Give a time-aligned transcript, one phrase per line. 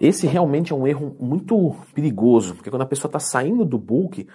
[0.00, 4.26] Esse realmente é um erro muito perigoso, porque quando a pessoa está saindo do bulk,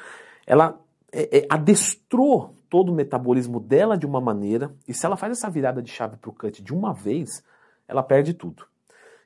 [0.46, 0.80] ela
[1.12, 5.50] é, é, adestrou todo o metabolismo dela de uma maneira, e se ela faz essa
[5.50, 7.44] virada de chave para o cut de uma vez,
[7.88, 8.66] ela perde tudo.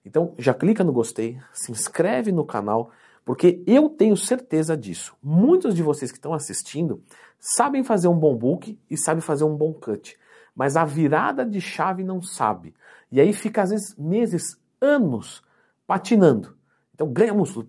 [0.06, 2.92] Então já clica no gostei, se inscreve no canal,
[3.26, 5.16] porque eu tenho certeza disso.
[5.22, 7.04] Muitos de vocês que estão assistindo
[7.38, 10.18] sabem fazer um bom book e sabem fazer um bom cut,
[10.56, 12.74] mas a virada de chave não sabe.
[13.12, 15.44] E aí fica às vezes meses, anos
[15.90, 16.56] patinando.
[16.94, 17.66] Então ganha músculo,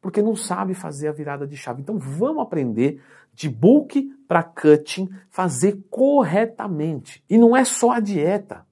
[0.00, 1.82] porque não sabe fazer a virada de chave.
[1.82, 3.02] Então vamos aprender
[3.34, 7.22] de bulk para cutting, fazer corretamente.
[7.28, 8.66] E não é só a dieta.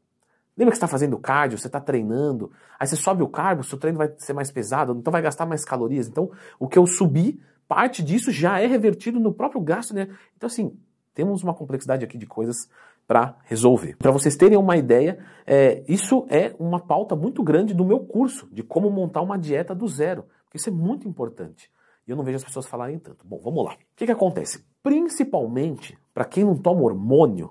[0.56, 2.50] Lembra que você está fazendo cardio, você está treinando,
[2.80, 5.66] aí você sobe o carbo, seu treino vai ser mais pesado, então vai gastar mais
[5.66, 6.08] calorias.
[6.08, 10.08] Então, o que eu subi, parte disso já é revertido no próprio gasto, né?
[10.34, 10.74] Então, assim,
[11.12, 12.70] temos uma complexidade aqui de coisas
[13.08, 13.96] para resolver.
[13.96, 18.46] Para vocês terem uma ideia, é, isso é uma pauta muito grande do meu curso,
[18.52, 20.26] de como montar uma dieta do zero.
[20.44, 21.70] Porque isso é muito importante.
[22.06, 23.26] E eu não vejo as pessoas falarem tanto.
[23.26, 23.72] Bom, vamos lá.
[23.72, 24.62] O que, que acontece?
[24.82, 27.50] Principalmente para quem não toma hormônio,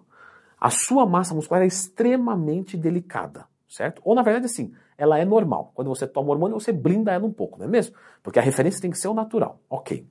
[0.59, 3.99] a sua massa muscular é extremamente delicada, certo?
[4.05, 5.71] Ou na verdade, assim, ela é normal.
[5.73, 7.95] Quando você toma hormônio, você blinda ela um pouco, não é mesmo?
[8.21, 9.59] Porque a referência tem que ser o natural.
[9.67, 10.07] Ok.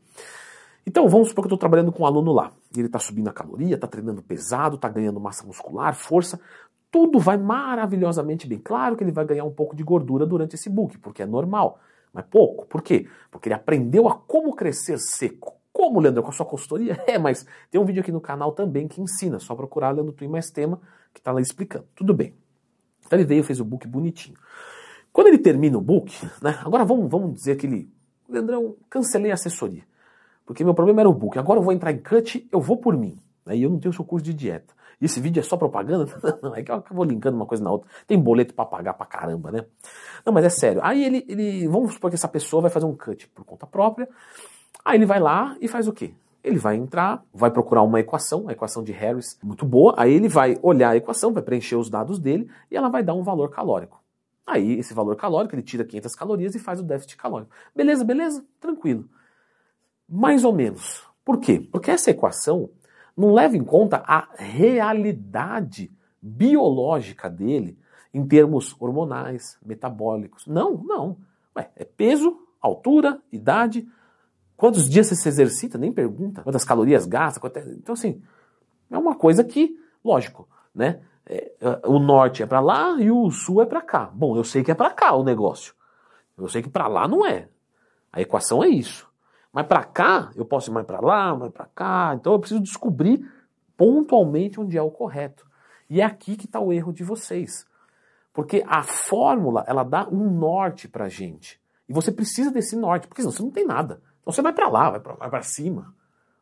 [0.86, 2.52] Então, vamos supor que eu estou trabalhando com um aluno lá.
[2.76, 6.40] Ele está subindo a caloria, está treinando pesado, está ganhando massa muscular, força.
[6.92, 8.60] Tudo vai maravilhosamente bem.
[8.60, 11.80] Claro que ele vai ganhar um pouco de gordura durante esse book, porque é normal.
[12.12, 12.66] Mas pouco.
[12.66, 13.08] Por quê?
[13.30, 15.56] Porque ele aprendeu a como crescer seco.
[15.72, 16.22] Como, Leandro?
[16.22, 17.02] Com a sua consultoria?
[17.06, 19.40] É, mas tem um vídeo aqui no canal também que ensina.
[19.40, 20.80] Só procurar Leandro Twin mais tema,
[21.12, 21.84] que está lá explicando.
[21.96, 22.32] Tudo bem.
[23.04, 24.38] Então ele veio, fez o book bonitinho.
[25.12, 26.58] Quando ele termina o book, né?
[26.64, 27.90] Agora vamos, vamos dizer que ele.
[28.28, 29.82] Leandrão, cancelei a assessoria.
[30.46, 31.38] Porque meu problema era o book.
[31.38, 33.18] Agora eu vou entrar em cut, eu vou por mim.
[33.44, 33.56] Né?
[33.56, 34.72] E eu não tenho seu curso de dieta.
[35.00, 36.06] E esse vídeo é só propaganda?
[36.42, 37.86] Não, é que eu vou linkando uma coisa na outra.
[38.06, 39.66] Tem boleto para pagar pra caramba, né?
[40.24, 40.80] Não, mas é sério.
[40.82, 41.68] Aí ele, ele.
[41.68, 44.08] Vamos supor que essa pessoa vai fazer um cut por conta própria.
[44.82, 46.14] Aí ele vai lá e faz o quê?
[46.42, 49.94] Ele vai entrar, vai procurar uma equação, a equação de Harris, muito boa.
[49.98, 53.12] Aí ele vai olhar a equação, vai preencher os dados dele e ela vai dar
[53.12, 54.00] um valor calórico.
[54.46, 57.50] Aí, esse valor calórico, ele tira 500 calorias e faz o déficit calórico.
[57.74, 58.44] Beleza, beleza?
[58.60, 59.06] Tranquilo.
[60.08, 61.04] Mais ou menos.
[61.24, 61.60] Por quê?
[61.72, 62.70] Porque essa equação
[63.16, 65.90] não leva em conta a realidade
[66.20, 67.78] biológica dele
[68.12, 70.46] em termos hormonais, metabólicos.
[70.46, 71.18] Não, não.
[71.56, 73.86] Ué, é peso, altura, idade,
[74.56, 77.40] quantos dias você se exercita, nem pergunta, quantas calorias gasta.
[77.72, 78.22] Então, assim,
[78.90, 81.00] é uma coisa que, lógico, né?
[81.28, 81.52] É,
[81.84, 84.10] o norte é para lá e o sul é para cá.
[84.14, 85.74] Bom, eu sei que é para cá o negócio.
[86.38, 87.48] Eu sei que para lá não é.
[88.12, 89.05] A equação é isso.
[89.56, 92.12] Mas para cá, eu posso ir mais para lá, mais para cá.
[92.14, 93.26] Então eu preciso descobrir
[93.74, 95.46] pontualmente onde é o correto.
[95.88, 97.64] E é aqui que está o erro de vocês.
[98.34, 101.58] Porque a fórmula, ela dá um norte para gente.
[101.88, 104.02] E você precisa desse norte, porque senão você não tem nada.
[104.20, 105.94] Então você vai para lá, vai para cima.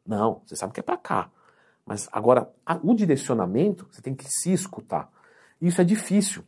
[0.05, 1.31] Não, você sabe que é para cá.
[1.87, 5.09] Mas agora, a, o direcionamento, você tem que se escutar.
[5.61, 6.45] Isso é difícil.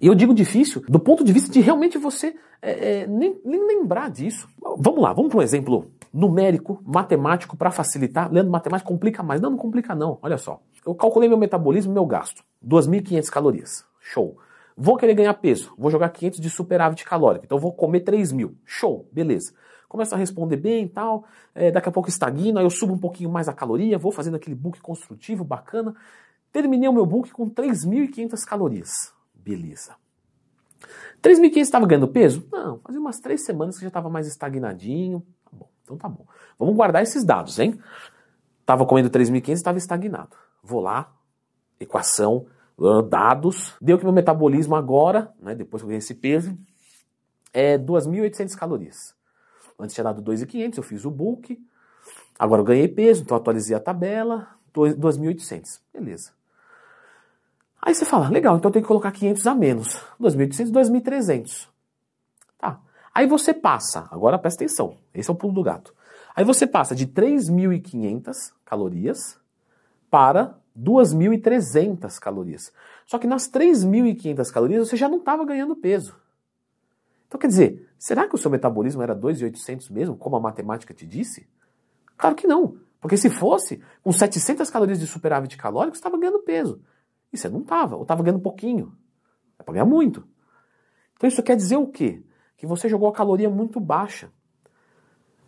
[0.00, 3.66] E eu digo difícil do ponto de vista de realmente você é, é, nem, nem,
[3.66, 4.48] lembrar disso.
[4.78, 8.32] Vamos lá, vamos para um exemplo numérico, matemático, para facilitar.
[8.32, 9.40] Leandro, matemática complica mais.
[9.40, 10.18] Não, não complica não.
[10.22, 10.60] Olha só.
[10.86, 12.42] Eu calculei meu metabolismo meu gasto.
[12.66, 13.84] 2.500 calorias.
[14.00, 14.36] Show.
[14.76, 15.74] Vou querer ganhar peso.
[15.76, 17.44] Vou jogar 500 de superávit calórico.
[17.44, 18.52] Então vou comer 3.000.
[18.64, 19.08] Show.
[19.12, 19.52] Beleza.
[19.88, 21.24] Começa a responder bem e tal.
[21.54, 22.60] É, daqui a pouco estagna.
[22.60, 23.98] Aí eu subo um pouquinho mais a caloria.
[23.98, 25.94] Vou fazendo aquele book construtivo bacana.
[26.52, 29.17] Terminei o meu book com 3.500 calorias.
[29.48, 29.96] Beleza.
[31.22, 32.46] 3.500 estava ganhando peso?
[32.52, 35.26] Não, fazia umas três semanas que já estava mais estagnadinho.
[35.42, 36.26] Tá bom, então tá bom.
[36.58, 37.80] Vamos guardar esses dados, hein?
[38.60, 40.36] Estava comendo 3.500 e estava estagnado.
[40.62, 41.16] Vou lá,
[41.80, 42.46] equação,
[43.08, 43.74] dados.
[43.80, 46.54] Deu que meu metabolismo agora, né, depois que eu ganhei esse peso,
[47.50, 49.16] é 2.800 calorias.
[49.78, 51.58] Antes tinha dado 2.500, eu fiz o book.
[52.38, 55.80] Agora eu ganhei peso, então atualizei a tabela, 2.800.
[55.90, 56.37] Beleza.
[57.88, 59.98] Aí você fala, legal, então eu tenho que colocar 500 a menos.
[60.20, 61.68] 2.800, 2.300.
[62.58, 62.78] Tá.
[63.14, 65.94] Aí você passa, agora presta atenção, esse é o pulo do gato.
[66.36, 69.40] Aí você passa de 3.500 calorias
[70.10, 72.70] para 2.300 calorias.
[73.06, 76.14] Só que nas 3.500 calorias você já não estava ganhando peso.
[77.26, 81.06] Então quer dizer, será que o seu metabolismo era 2.800 mesmo, como a matemática te
[81.06, 81.48] disse?
[82.18, 82.76] Claro que não.
[83.00, 86.82] Porque se fosse, com 700 calorias de superávit calórico, você estava ganhando peso.
[87.32, 88.92] E você não estava, ou estava ganhando pouquinho.
[89.58, 90.26] É para ganhar muito.
[91.16, 92.22] Então isso quer dizer o quê?
[92.56, 94.30] Que você jogou a caloria muito baixa.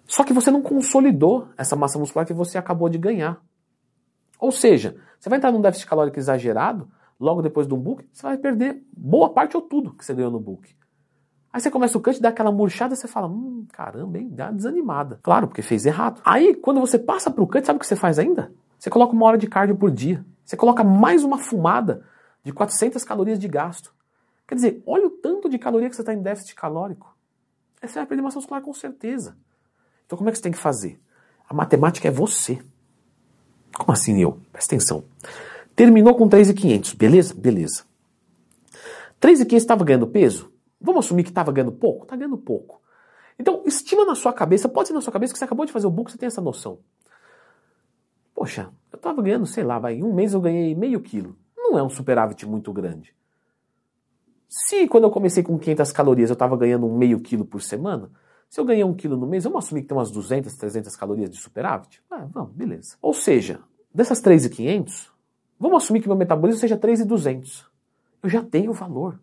[0.06, 3.40] Só que você não consolidou essa massa muscular que você acabou de ganhar.
[4.38, 8.36] Ou seja, você vai entrar num déficit calórico exagerado, logo depois do book, você vai
[8.36, 10.74] perder boa parte ou tudo que você ganhou no book.
[11.52, 15.18] Aí você começa o cut, dá aquela murchada, você fala, hum, caramba, hein, dá desanimada.
[15.22, 16.20] Claro, porque fez errado.
[16.24, 18.52] Aí, quando você passa pro cut, sabe o que você faz ainda?
[18.78, 20.24] Você coloca uma hora de cardio por dia.
[20.50, 22.04] Você coloca mais uma fumada
[22.42, 23.94] de 400 calorias de gasto.
[24.48, 27.16] Quer dizer, olha o tanto de caloria que você está em déficit calórico.
[27.80, 29.36] É a perder massa muscular com certeza.
[30.04, 31.00] Então como é que você tem que fazer?
[31.48, 32.60] A matemática é você.
[33.72, 34.40] Como assim eu?
[34.50, 35.04] Presta atenção.
[35.76, 37.32] Terminou com 3,500, beleza?
[37.32, 37.84] Beleza.
[39.20, 40.52] 3,500 estava ganhando peso?
[40.80, 42.02] Vamos assumir que estava ganhando pouco?
[42.02, 42.82] Está ganhando pouco.
[43.38, 45.86] Então, estima na sua cabeça, pode ser na sua cabeça que você acabou de fazer
[45.86, 46.80] o book, você tem essa noção.
[48.40, 51.36] Poxa, eu estava ganhando, sei lá, vai, em um mês eu ganhei meio quilo.
[51.54, 53.14] Não é um superávit muito grande.
[54.48, 58.10] Se quando eu comecei com 500 calorias eu estava ganhando um meio quilo por semana,
[58.48, 61.28] se eu ganhar um quilo no mês, vamos assumir que tem umas 200, 300 calorias
[61.28, 62.02] de superávit?
[62.10, 62.96] Ah, vamos, beleza.
[63.02, 63.60] Ou seja,
[63.94, 65.12] dessas 3,500,
[65.58, 67.70] vamos assumir que meu metabolismo seja 3,200.
[68.22, 69.20] Eu já tenho o valor.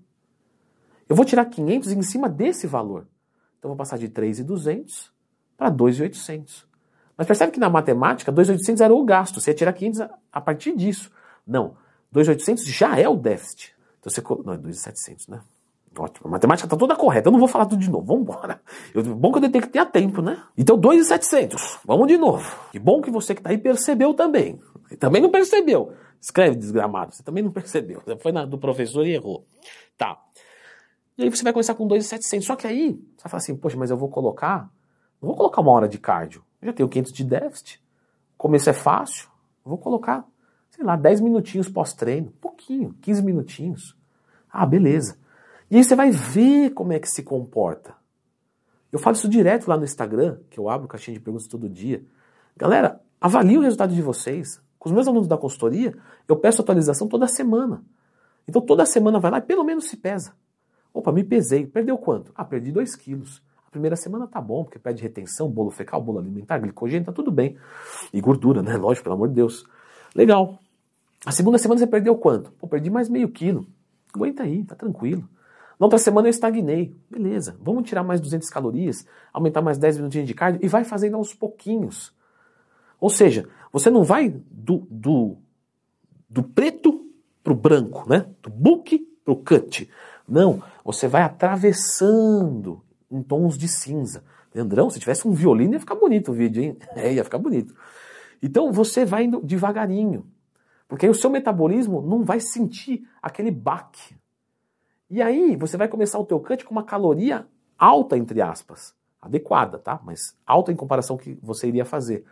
[1.10, 3.08] Eu vou tirar 500 em cima desse valor.
[3.58, 5.12] Então vou passar de 3,200
[5.58, 6.67] para 2,800.
[7.18, 9.42] Mas percebe que na matemática, 2,800 era o gasto.
[9.42, 11.12] Você ia tirar 500 a partir disso.
[11.46, 11.76] Não.
[12.12, 13.76] 2,800 já é o déficit.
[14.00, 14.22] Então você.
[14.46, 15.42] Não, é 2,700, né?
[15.98, 16.28] Ótimo.
[16.28, 17.28] A matemática está toda correta.
[17.28, 18.06] Eu não vou falar tudo de novo.
[18.06, 18.62] Vamos embora.
[19.16, 20.44] Bom que eu que ter tempo, né?
[20.56, 21.80] Então, 2,700.
[21.84, 22.56] Vamos de novo.
[22.72, 24.60] Que bom que você que está aí percebeu também.
[25.00, 25.94] também não percebeu.
[26.22, 27.16] Escreve, desgramado.
[27.16, 28.02] Você também não percebeu.
[28.06, 29.46] Você foi na, do professor e errou.
[29.98, 30.22] Tá.
[31.18, 32.46] E aí você vai começar com 2,700.
[32.46, 34.70] Só que aí, você vai falar assim, poxa, mas eu vou colocar...
[35.20, 36.44] Não vou colocar uma hora de cardio.
[36.62, 37.84] Eu já tenho 500 de déficit.
[38.36, 39.30] O começo é fácil.
[39.64, 40.26] Vou colocar,
[40.70, 42.32] sei lá, 10 minutinhos pós-treino.
[42.40, 43.98] Pouquinho, 15 minutinhos.
[44.50, 45.18] Ah, beleza.
[45.70, 47.96] E aí você vai ver como é que se comporta.
[48.92, 52.04] Eu falo isso direto lá no Instagram, que eu abro caixinha de perguntas todo dia.
[52.56, 54.62] Galera, avalie o resultado de vocês.
[54.80, 55.96] Com os meus alunos da consultoria,
[56.28, 57.84] eu peço atualização toda semana.
[58.48, 60.34] Então toda semana vai lá e pelo menos se pesa.
[60.94, 61.68] Opa, me pesei.
[61.68, 62.32] Perdeu quanto?
[62.34, 63.44] Ah, perdi 2 quilos.
[63.68, 67.30] A primeira semana tá bom, porque pede retenção, bolo fecal, bolo alimentar, glicogênio, tá tudo
[67.30, 67.58] bem.
[68.14, 68.78] E gordura, né?
[68.78, 69.66] Lógico, pelo amor de Deus.
[70.16, 70.58] Legal.
[71.26, 72.52] A segunda semana você perdeu quanto?
[72.54, 73.68] Pô, perdi mais meio quilo.
[74.16, 75.28] Aguenta aí, tá tranquilo.
[75.78, 76.96] Na outra semana eu estagnei.
[77.10, 81.18] Beleza, vamos tirar mais 200 calorias, aumentar mais 10 minutinhos de cardio e vai fazendo
[81.18, 82.14] aos pouquinhos.
[83.00, 85.38] Ou seja, você não vai do, do,
[86.30, 87.06] do preto
[87.44, 88.26] pro branco, né?
[88.42, 89.90] Do book pro cut.
[90.28, 94.24] Não, você vai atravessando em tons de cinza.
[94.54, 96.78] Leandrão, se tivesse um violino ia ficar bonito o vídeo, hein?
[96.96, 97.76] É, ia ficar bonito.
[98.42, 100.26] Então você vai indo devagarinho.
[100.88, 104.16] Porque aí o seu metabolismo não vai sentir aquele baque.
[105.10, 107.46] E aí você vai começar o teu cut com uma caloria
[107.78, 108.96] alta, entre aspas.
[109.22, 110.00] Adequada, tá?
[110.04, 112.26] Mas alta em comparação ao que você iria fazer.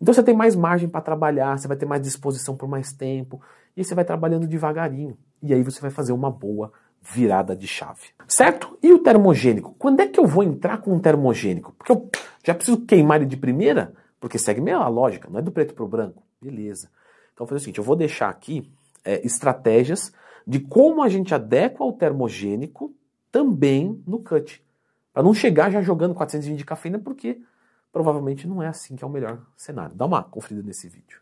[0.00, 3.40] Então você tem mais margem para trabalhar, você vai ter mais disposição por mais tempo,
[3.76, 5.18] e você vai trabalhando devagarinho.
[5.42, 6.72] E aí você vai fazer uma boa
[7.02, 8.08] virada de chave.
[8.26, 8.78] Certo?
[8.82, 9.74] E o termogênico?
[9.78, 11.72] Quando é que eu vou entrar com um termogênico?
[11.72, 12.10] Porque eu
[12.44, 15.74] já preciso queimar ele de primeira, porque segue meio a lógica, não é do preto
[15.74, 16.22] para o branco.
[16.40, 16.90] Beleza.
[17.32, 18.70] Então vou fazer o seguinte, eu vou deixar aqui
[19.04, 20.12] é, estratégias
[20.46, 22.94] de como a gente adequa o termogênico
[23.30, 24.62] também no cut.
[25.12, 27.40] Para não chegar já jogando 420 de cafeína, porque
[27.92, 29.94] provavelmente não é assim que é o melhor cenário.
[29.94, 31.20] Dá uma conferida nesse vídeo.